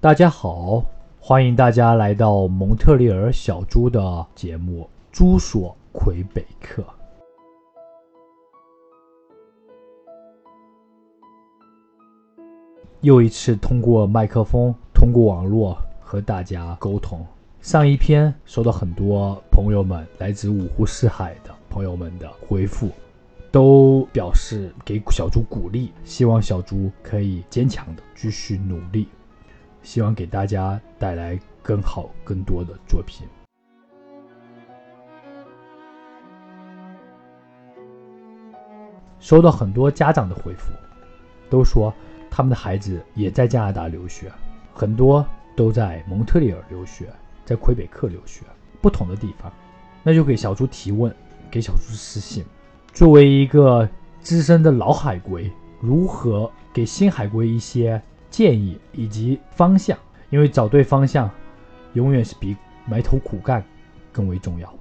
[0.00, 0.84] 大家好，
[1.18, 6.82] 欢迎大家来到蒙特利尔小猪的节目《猪所魁北克》。
[13.00, 17.26] 又一次通过麦克风、通过网络和大家沟通。
[17.60, 22.88] 上一篇收到很多朋友们来自五湖四海的朋友们的回复，
[23.50, 29.08] 都表示给小猪鼓励，希望小猪可以坚强的继续努力，
[29.82, 33.26] 希望给大家带来更好、更多的作品。
[39.18, 40.72] 收到很多家长的回复，
[41.50, 41.92] 都说
[42.30, 44.30] 他们的孩子也在加拿大留学，
[44.72, 47.08] 很多都在蒙特利尔留学。
[47.44, 48.42] 在魁北克留学，
[48.82, 49.50] 不同的地方，
[50.02, 51.10] 那就给小猪提问，
[51.50, 52.44] 给小猪私信。
[52.92, 53.88] 作为一个
[54.20, 55.50] 资深的老海归，
[55.80, 59.96] 如何给新海归一些建议以及方向？
[60.30, 61.30] 因为找对方向，
[61.94, 63.64] 永远是比埋头苦干
[64.12, 64.72] 更为重要。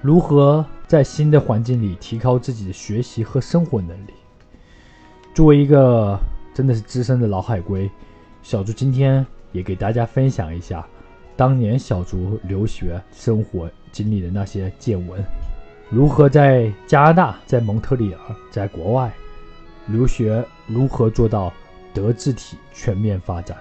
[0.00, 0.64] 如何？
[0.86, 4.14] 在新的环境里提高自己的学习和生活能力。
[5.34, 6.18] 作为一个
[6.54, 7.90] 真的是资深的老海归，
[8.42, 10.88] 小猪今天也给大家分享一下
[11.38, 15.22] 当年小竹留学生活经历的那些见闻，
[15.88, 18.18] 如何在加拿大、在蒙特利尔、
[18.50, 19.08] 在国外
[19.86, 21.52] 留学，如何做到
[21.94, 23.56] 德智体全面发展。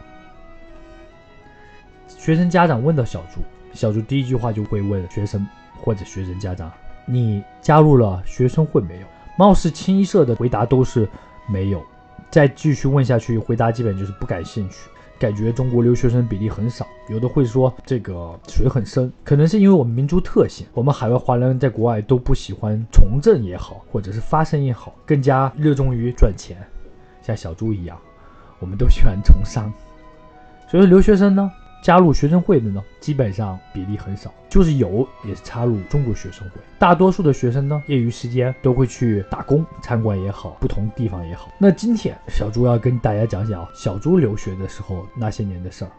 [2.08, 3.42] 学生家长问到小竹，
[3.74, 5.48] 小竹第一句话就会问学生
[5.80, 6.72] 或者学生家长。
[7.06, 9.06] 你加入了学生会没有？
[9.38, 11.08] 貌似清一色的回答都是
[11.48, 11.86] 没有。
[12.32, 14.90] 再继续问下去，回答基本就是不感兴趣。
[15.20, 26.58] 感觉中国留学生比例很少，有的会说这个水很深，可能是因为我们民族特性，我们海外华人在国外都不喜欢从政也好，或者是发声也好，更加热衷于赚钱，
[27.22, 27.98] 像小猪一样，
[28.60, 29.72] 我们都喜欢从商。
[30.70, 31.52] 所以留学生呢？
[31.82, 36.56] 加入学生会的呢，基本上比例很少，就是有也是插入中国学生会。
[36.78, 41.50] 大多数的学生呢，业余时间都会去打工、餐馆也好，不同地方也好。
[41.58, 45.92] 那今天小猪要跟大家讲讲小猪留学的时候那些年的事儿。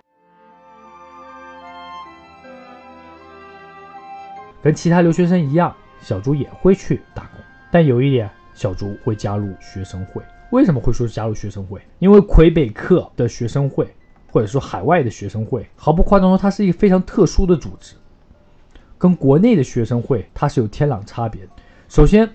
[4.61, 7.41] 跟其他留学生一样，小猪也会去打工，
[7.71, 10.21] 但有一点，小猪会加入学生会。
[10.51, 11.81] 为什么会说加入学生会？
[11.99, 13.89] 因为魁北克的学生会。
[14.31, 17.95] 或者说海外的学生会，毫不夸张说，它是一个非常特殊的组织，
[18.99, 21.49] 跟国内的学生会它是有天壤差别的。
[21.89, 22.29] 首先，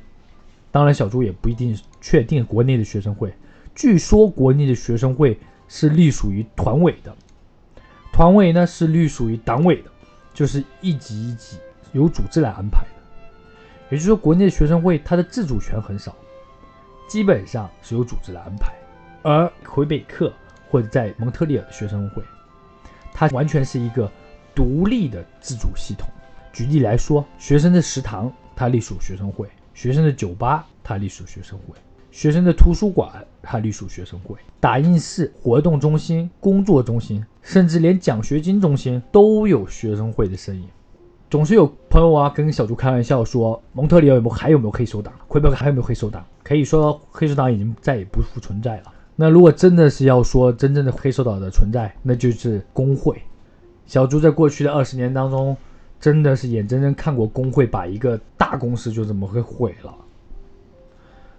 [0.71, 3.31] 当然小猪也不一定确定国内的学生会，
[3.75, 7.15] 据说国内的学生会是隶属于团委的，
[8.11, 9.91] 团委呢是隶属于党委的，
[10.33, 11.57] 就是一级一级
[11.91, 12.87] 由组织来安排的。
[13.91, 16.15] 也就是说，国内的学生会它的自主权很少，
[17.07, 18.73] 基本上是由组织来安排，
[19.21, 20.33] 而魁北克。
[20.73, 22.23] 或者在蒙特利尔的学生会，
[23.13, 24.11] 它完全是一个
[24.55, 26.09] 独立的自主系统。
[26.51, 31.75] 举例来说，学生的食堂它隶属学生会，学生的酒吧它隶属学生会，
[32.09, 40.67] 学生的图书馆它隶属学生会，打印室、活动中心、工作中心，甚至连奖学金中心都有学生会的身影。
[41.29, 45.13] 总是有朋友啊跟小猪开玩笑说，蒙特利尔有没有还有没有黑手党？
[45.27, 46.25] 魁北克还有没有黑手党？
[46.41, 48.93] 可以说黑手党已经再也不复存在了。
[49.15, 53.21] 那如果真的是要说真正的黑手党的存在，那就是工会。
[53.85, 55.55] 小猪在过去的二十年当中，
[55.99, 59.93] 真的是眼睁睁看过工会把一个大公司就这么给毁了。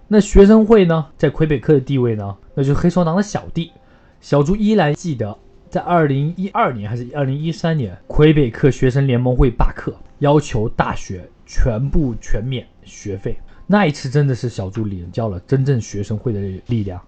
[0.06, 3.72] 那学生会呢，在魁北克的地位呢，那就是黑手党的小弟。
[4.20, 5.36] 小猪依然记得，
[5.68, 13.36] 在二零一二年还是二零一三年，魁北克学生联盟会罢课，要求大学全部全免学费。
[13.66, 17.00] 那一次真的是小猪领教了真正学生会的力量。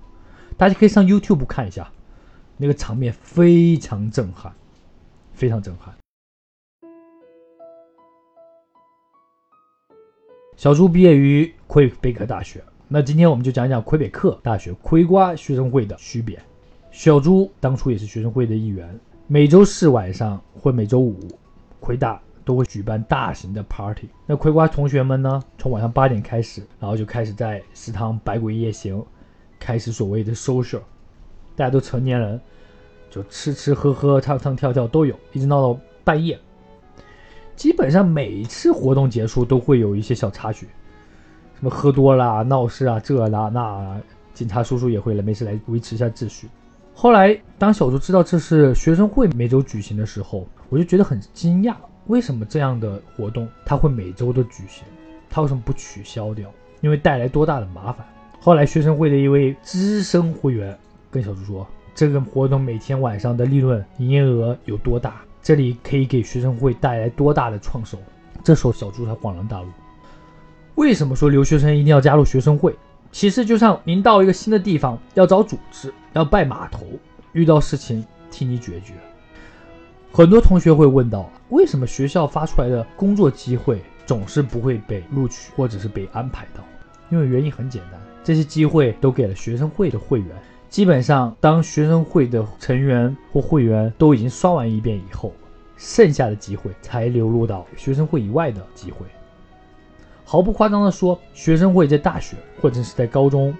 [0.59, 1.87] 大家可以上 YouTube 看一下，
[2.56, 4.50] 那个场面非常震撼，
[5.34, 5.95] 非常震撼。
[10.57, 16.41] 小猪毕业于魁北克大学，那今天我们就讲讲魁北克大学魁瓜学生会的区别。
[16.91, 21.21] 小猪当初也是学生会的一员，每周四晚上或每周五，
[21.81, 24.09] 魁大都会举办大型的 party。
[24.25, 29.04] 那魁瓜同学们呢，从晚上八点开始，然后就开始在食堂百鬼夜行。
[29.59, 30.81] 开始所谓的 social，
[31.55, 32.41] 大家都成年人，
[33.11, 36.39] 就吃吃喝喝、唱唱跳跳都有，一直闹到半夜。
[37.55, 40.69] 基本上每次活动结束都会有一些小插曲，
[41.55, 44.01] 什么喝多了、闹事啊，这啦那那，
[44.35, 46.49] 警察叔叔也会来，没事来维持一下秩序。
[46.95, 51.75] 后来当小猪知道这是学生会每周举行的时候，我就觉得很惊讶，
[52.09, 54.85] 为什么这样的活动他会每周都举行？
[55.31, 56.51] 他为什么不取消掉？
[56.83, 58.07] 因为带来多大的麻烦？
[58.47, 60.78] 后来学生会的一位资深会员
[61.10, 61.66] 跟小朱说
[61.97, 65.21] ：“这个活动每天晚上的利润营业额有多大？
[65.43, 67.98] 这里可以给学生会带来多大的创收？”
[68.45, 69.66] 这时候小朱才恍然大悟。
[70.77, 72.72] 为什么说留学生一定要加入学生会？
[73.10, 76.87] 其实就像您到一个新的地方要找组织，要拜码头，
[77.33, 78.93] 遇到事情替你解决。
[80.13, 86.63] 很多同学会问到：为什么学校发出来的工作机会总是不会被录取，或者是被安排到？
[87.10, 90.37] 因为原因很简单，这些机会都给了学生会的会员。
[90.69, 95.33] 基本上，当学生会的成员或会员都已经刷完一遍以后，
[95.77, 99.07] 剩下的机会才流入到学生会以外的机会。
[100.25, 103.57] 毫不夸张地说，学生会在大学或者是在高中，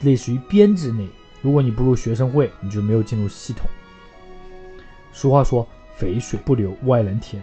[0.00, 1.06] 类似于编制内，
[1.40, 3.64] 如果你不入学生会，你就没有进入系统。
[5.12, 5.64] 俗话说
[5.94, 7.40] “肥水不流外人田”，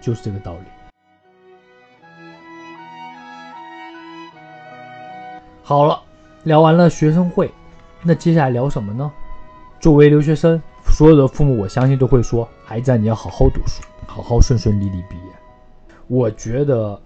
[0.00, 0.75] 就是这个道理。
[5.68, 6.00] 好了，
[6.44, 7.50] 聊完了学生会，
[8.00, 9.10] 那接下来聊什么呢？
[9.80, 15.22] 作为留学生，所有的父母我相信都会说：“孩子，你要好好读书，好好顺顺利利毕业。”
[16.06, 16.96] 我觉得，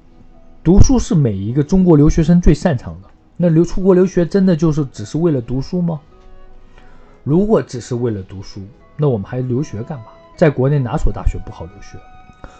[0.63, 3.09] 读书是每一个中国留学生最擅长的。
[3.35, 5.99] 那留出国留学真的就是只是为了读书吗？
[7.25, 8.61] 如果只是为了读书，
[8.95, 10.09] 那我们还留学干嘛？
[10.37, 11.97] 在国内哪所大学不好留学？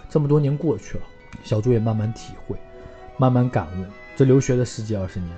[0.09, 1.05] 这么多年过去了，
[1.45, 2.57] 小朱也慢慢体会，
[3.19, 3.85] 慢慢感悟，
[4.17, 5.31] 这留学的十几二十年。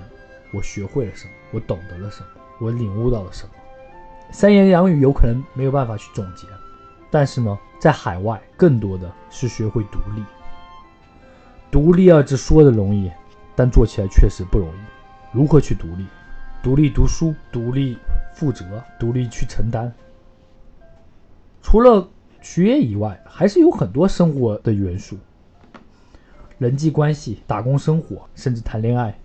[0.53, 1.31] 我学会了什么？
[1.51, 2.27] 我懂得了什么？
[2.59, 3.49] 我领悟到了什么？
[4.31, 6.47] 三言两语有可能没有办法去总结，
[7.09, 10.23] 但是呢，在海外更多的是学会独立。
[11.71, 13.11] 独立二字说的容易，
[13.55, 15.35] 但做起来确实不容易。
[15.35, 16.05] 如何去独立？
[16.61, 17.97] 独立读书，独立
[18.35, 19.91] 负责，独立去承担。
[21.61, 22.07] 除了
[22.41, 25.17] 学业以外，还是有很多生活的元素，
[26.59, 29.19] 人际关系、打工生活，甚至谈恋爱。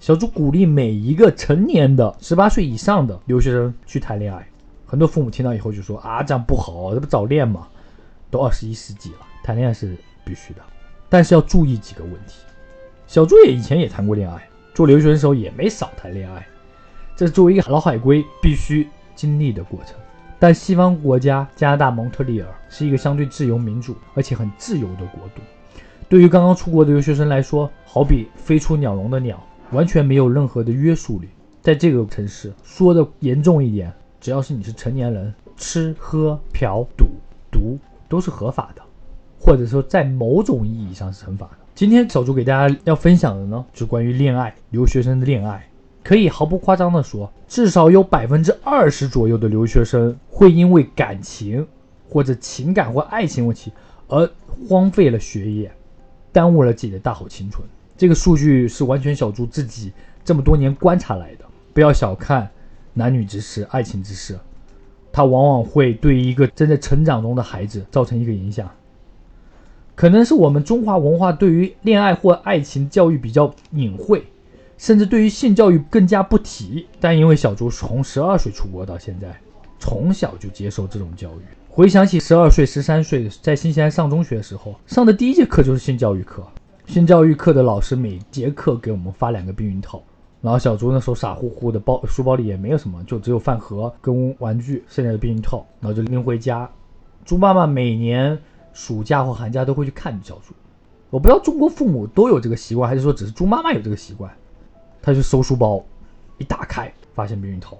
[0.00, 4.46] 小朱鼓励每一个成年的十八岁以上的留学生去谈恋爱。
[4.86, 7.66] 很多父母听到以后就说：“啊，这样不好，这不早恋吗？
[8.30, 10.60] 都二十一世纪了，谈恋爱是必须的，
[11.08, 12.38] 但是要注意几个问题。”
[13.06, 16.46] 小朱也以前也谈过恋爱，做留学生时候也没少谈恋爱，
[17.16, 19.96] 这作为一个老海归必须经历的过程。
[20.38, 25.42] 但西方国家加拿大蒙特利尔是一个相对自由民主而且很自由的国度，
[26.08, 29.42] 对于刚刚出国的留学生来说，好比飞出鸟笼的鸟。
[29.72, 31.28] 完全没有任何的约束力，
[31.60, 37.06] 在这个城市说的严重一点，只要是你是成年人，吃喝嫖赌
[37.50, 37.78] 毒
[38.08, 38.82] 都是合法的，
[39.38, 41.58] 或者说在某种意义上是惩罚的。
[41.74, 45.68] 今天小朱给大家要分享的呢，就是关于恋爱，留学生的恋爱，
[46.02, 51.66] 可以毫不夸张的说，至少有百分之二十左右的留学生会因为感情
[52.08, 53.70] 或者情感或爱情问题
[54.08, 54.28] 而
[54.66, 55.70] 荒废了学业，
[56.32, 57.62] 耽误了自己的大好青春。
[57.98, 59.92] 这个数据是完全小猪自己
[60.24, 61.44] 这么多年观察来的。
[61.74, 62.48] 不要小看
[62.94, 64.38] 男女之事、爱情之事，
[65.12, 68.70] 它往往会对一个正在成长中的孩子造成一个影响。
[69.96, 74.22] 可能是我们中华文化对于恋爱或爱情教育比较隐晦，
[74.76, 76.86] 甚至对于性教育更加不提。
[77.00, 79.36] 但因为小猪从十二岁出国到现在，
[79.80, 81.42] 从小就接受这种教育。
[81.68, 86.46] 回想起十二岁、十三岁在新西兰上中学的时候，上的第一节课就是性教育课。
[86.88, 90.02] 性教育课的老师每节课给我们发两个避孕套，
[90.40, 96.68] 然后小猪那时候傻乎乎的包书包里也没有什么，就只有饭盒跟玩具，剩下的避孕套，然后就拎回家。
[97.26, 98.38] 猪妈妈每年
[98.72, 100.54] 暑假或寒假都会去看小猪，
[101.10, 104.32] 我不知道中国父母都有这个习惯，还是说只是猪妈妈有这个习惯。
[105.02, 105.84] 他就收书包，
[106.38, 107.76] 一打开发现避孕套，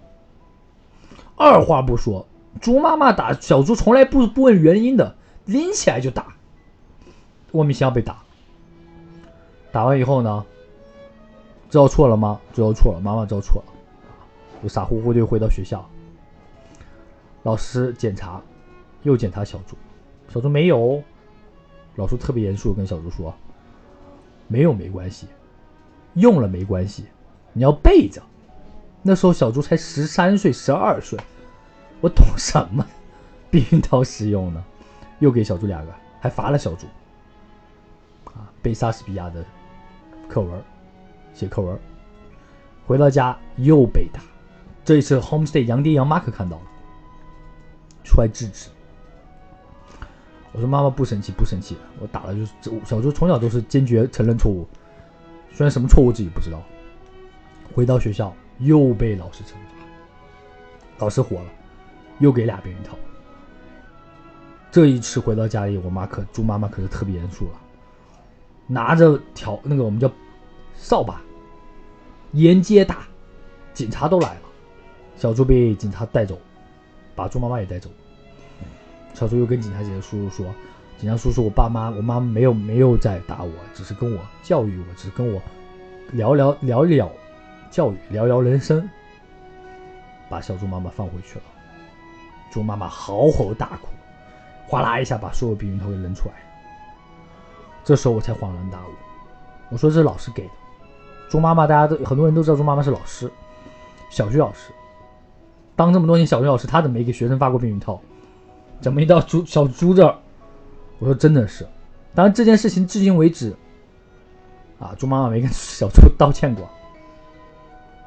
[1.35, 2.27] 二话不说，
[2.61, 6.27] 猪妈妈打小猪从来不不问原因的，拎起来就打，
[7.53, 8.19] 莫名其妙被打。
[9.71, 10.45] 打完以后呢，
[11.69, 12.41] 知道错了吗？
[12.53, 13.73] 知道错了，妈妈知道错了，
[14.63, 15.89] 就傻乎乎就回到学校。
[17.43, 18.41] 老师检查，
[19.03, 19.77] 又检查小猪，
[20.29, 21.03] 小猪没有。
[21.97, 23.35] 老师特别严肃跟小猪说
[24.49, 25.27] ：“没有没关系，
[26.15, 27.05] 用了没关系，
[27.53, 28.23] 你要备着。”
[29.03, 31.19] 那时候小猪才十三岁、十二岁，
[32.01, 32.87] 我懂什么
[33.51, 34.65] 避孕套使用呢？
[35.19, 36.87] 又给小猪两个，还罚了小猪
[38.27, 39.45] 啊，背莎士比亚的。
[40.29, 40.63] 课文，
[41.33, 41.79] 写课文，
[42.87, 44.21] 回到家又被打。
[44.85, 46.63] 这一次 homestay 杨爹杨妈可看到了，
[48.05, 48.69] 出来制止。
[50.53, 52.53] 我说妈妈不生气不生气，我打了就是
[52.85, 54.67] 小周从小都是坚决承认错误，
[55.53, 56.63] 虽然什么错误自己不知道。
[57.75, 59.85] 回到学校又被老师惩罚，
[60.99, 61.47] 老师火了，
[62.19, 62.97] 又给俩避孕套。
[64.71, 67.61] 这一次回到家里，我妈可猪妈妈可是特别严肃了。
[68.69, 70.09] 拿着条那个我们叫
[70.75, 71.21] 扫把，
[72.33, 72.99] 沿街打，
[73.73, 74.41] 警察都来了，
[75.17, 76.39] 小猪被警察带走，
[77.17, 77.91] 把猪妈妈也带走。
[79.15, 80.55] 小猪又跟警察姐姐叔叔说
[80.97, 85.41] ：“警察叔叔，我爸妈，我妈没有没有在打我，只是跟我教育我，只是跟我
[86.13, 87.11] 聊聊聊聊
[87.71, 88.89] 教育，聊聊人生。”
[90.31, 91.45] 把小猪妈妈放回去了。
[92.51, 93.89] 猪妈妈嚎嚎大哭，
[94.67, 96.35] 哗啦一下把所有避孕套给扔出来。
[97.85, 98.91] 这时候我才恍然大悟，
[99.71, 100.51] 我说这是老师给的。
[101.29, 103.31] 猪妈妈大家都很多人都知道，猪妈妈是老师，
[104.11, 104.73] 小学老师。
[105.77, 108.01] 当这么多年小学老师，他怎么没给学生发过避孕套？
[108.81, 110.17] 怎么一到猪小猪这儿，
[110.99, 111.67] 我说真的是。
[112.15, 113.55] 当然这件事情至今为止，
[114.79, 116.69] 啊，猪妈妈没跟小猪道歉过。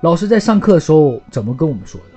[0.01, 2.08] 老师在上课的时候怎么跟我们说的？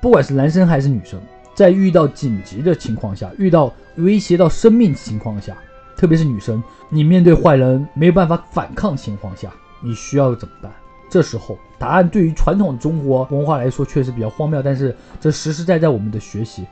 [0.00, 1.20] 不管是男生还是女生，
[1.54, 5.56] 在遇到紧急的情况下，遇到威胁到生命情况下，
[5.98, 9.52] 特别是女生，你面对坏人没有办法反抗情况下，
[9.82, 10.72] 你需要怎么办？
[11.10, 16.64] 这时候答案对于传统中国文化来说确实比较荒谬，但是这实实在在我们的学习。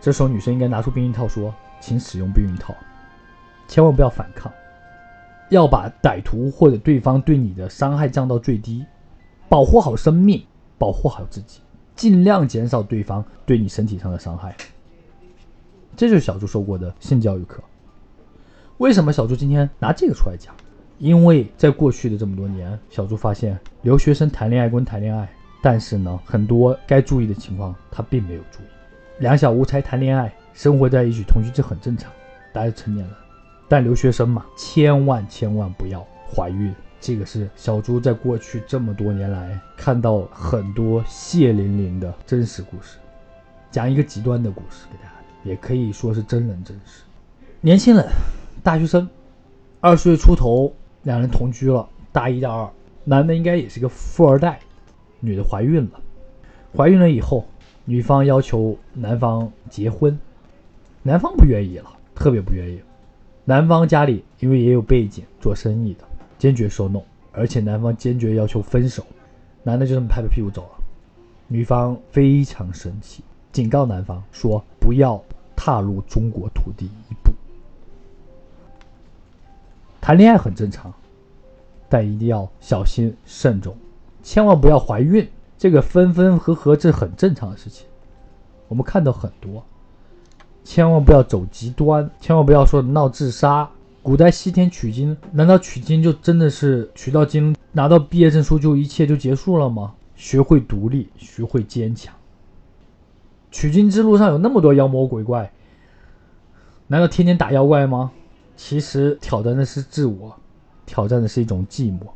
[0.00, 2.74] 这时候女生应该拿出避孕套说：“请使用避孕套，
[3.68, 4.50] 千万不要反抗，
[5.50, 8.86] 要把歹徒或者对方对你的伤害降到最低，
[9.50, 10.42] 保护好生命，
[10.78, 11.60] 保护好自己。”
[11.94, 14.56] 尽量减少对方对你身体上的伤害，
[15.94, 17.62] 这就是小猪受过的性教育课。
[18.78, 20.54] 为什么小猪今天拿这个出来讲？
[20.98, 25.28] 因为在过去的这么多年，小猪发现留学生谈恋爱归谈恋爱，
[25.60, 28.66] 但是呢，很多该注意的情况他并没有注意。
[29.18, 32.10] 两小无猜谈恋爱，生活在一起同居，这很正常，
[32.52, 33.16] 大家成年人。
[33.68, 36.72] 但留学生嘛，千万千万不要怀孕。
[37.00, 42.98] 这个是小猪在过去这么多年来看到很多血淋淋的真实故事，
[43.72, 45.10] 讲一个极端的故事给大家，
[45.42, 47.02] 也可以说是真人真事。
[47.60, 48.06] 年轻人，
[48.62, 49.08] 大学生，
[49.80, 52.70] 二十岁出头，两人同居了，大一、大二，
[53.02, 54.60] 男的应该也是个富二代，
[55.18, 56.00] 女的怀孕了，
[56.76, 57.44] 怀孕了以后，
[57.84, 60.16] 女方要求男方结婚，
[61.02, 62.80] 男方不愿意了，特别不愿意。
[63.44, 66.04] 男方家里因为也有背景，做生意的。
[66.38, 67.00] 坚决说 no，
[67.32, 69.04] 而且男方坚决要求分手，
[69.64, 70.84] 男的就这么拍拍屁股走了。
[71.48, 75.20] 女方非常生气，警告男方说不要
[75.56, 77.21] 踏入中国土地一步。
[80.02, 80.92] 谈恋爱很正常，
[81.88, 83.76] 但一定要小心慎重，
[84.20, 85.26] 千万不要怀孕。
[85.56, 87.86] 这个分分合合这很正常的事情，
[88.66, 89.64] 我们看到很多，
[90.64, 93.70] 千万不要走极端，千万不要说闹自杀。
[94.02, 99.94] 古代西天取经，难道取经就真的是取到经，拿到毕业证书就一切就结束了吗？
[100.16, 102.12] 学会独立，学会坚强。
[103.52, 105.52] 取经之路上有那么多妖魔鬼怪，
[106.88, 108.10] 难道天天打妖怪吗？
[108.56, 110.34] 其实挑战的是自我，
[110.86, 112.06] 挑战的是一种寂寞。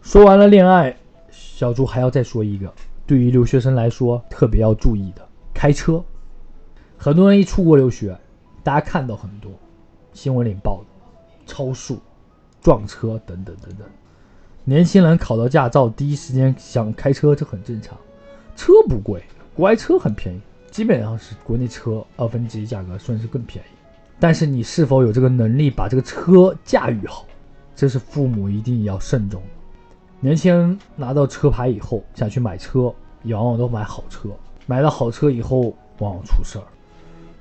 [0.00, 0.96] 说完了恋爱，
[1.30, 2.72] 小朱还要再说一个，
[3.06, 6.02] 对于留学生来说特别要注意的，开车。
[6.96, 8.16] 很多人一出国留学，
[8.62, 9.50] 大家看到很多
[10.12, 10.86] 新闻里报的
[11.46, 11.98] 超速、
[12.60, 13.86] 撞车等等等等。
[14.62, 17.98] 年轻人考到驾照，第一时间想开车，这很正常。
[18.54, 20.40] 车不贵，国外车很便宜，
[20.74, 23.76] 基本上是国内车二分之一价格，算是更便宜。
[24.18, 27.24] 但是你是否有这个能力把这个车驾驭好，
[27.76, 29.40] 这是父母一定要慎重。
[30.18, 34.30] 年轻人拿到车牌以后想去买车，往往都买好车，
[34.66, 36.64] 买了好车以后往往出事儿。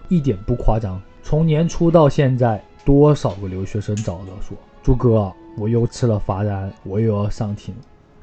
[0.09, 7.73] 一点不夸张，从年初到现在，多少个留学生找到说：“朱哥，我又吃了罚单，我又要上庭，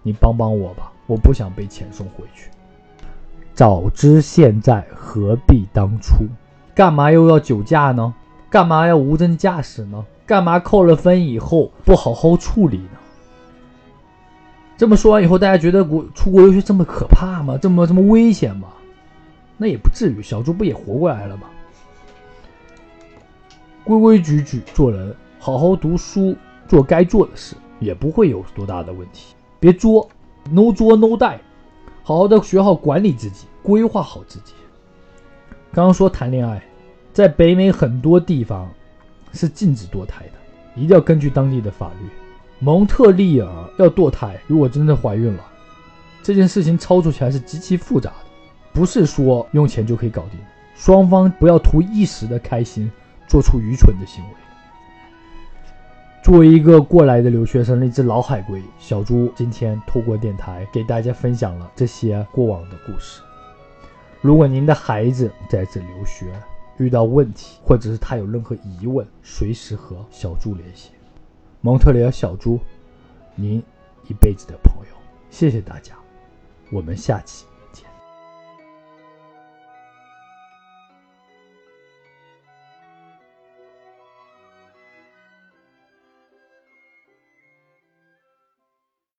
[0.05, 2.49] 你帮帮我吧，我不想被遣送回去。”
[3.61, 6.25] 早知现在，何必当初？
[6.75, 8.15] 干嘛又要酒驾呢？
[8.49, 10.03] 干嘛要无证驾驶呢？
[10.25, 12.99] 干嘛扣了分以后不好好处理呢？
[14.79, 17.59] 这么说完以后，大家觉得国出国留学这么可怕吗？
[17.61, 18.69] 这么这么危险吗？
[19.59, 21.43] 那也不至于，小猪不也活过来了吗？
[23.85, 26.35] 规规矩矩做人，好好读书，
[26.67, 29.35] 做该做的事，也不会有多大的问题。
[29.59, 30.09] 别作
[30.51, 31.37] ，no 作 no die，
[32.11, 34.53] 好好的学好管理自己，规划好自己。
[35.73, 36.61] 刚刚说谈恋爱，
[37.13, 38.69] 在北美很多地方
[39.33, 40.33] 是禁止堕胎的，
[40.75, 42.09] 一定要根据当地的法律。
[42.59, 43.49] 蒙特利尔
[43.79, 45.45] 要堕胎，如果真的怀孕了，
[46.21, 48.17] 这件事情操作起来是极其复杂的，
[48.73, 50.41] 不是说用钱就可以搞定。
[50.75, 52.91] 双方不要图一时的开心。
[53.29, 54.31] 做出愚蠢的行为。
[56.23, 63.23] 作为一个过来的留学生，一只老海龟，小猪今天透过电台给大家分享了这些过往的故事。
[64.21, 66.27] 如果您的孩子在这留学
[66.77, 70.91] 遇到问题，或者是他有任何疑问，随时和小猪联系。
[71.63, 72.61] 蒙特利尔小猪，
[73.35, 73.63] 您
[74.07, 74.95] 一辈子的朋友。
[75.31, 75.95] 谢谢大家，
[76.71, 77.47] 我们下期。